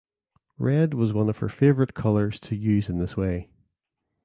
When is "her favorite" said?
1.37-1.93